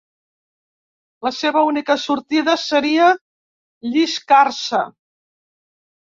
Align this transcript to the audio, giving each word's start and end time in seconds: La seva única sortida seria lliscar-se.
La 1.25 1.31
seva 1.39 1.61
única 1.71 1.95
sortida 2.03 2.55
seria 2.61 3.09
lliscar-se. 3.89 4.81